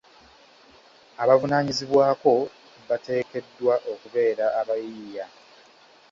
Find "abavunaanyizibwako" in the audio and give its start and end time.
1.23-2.33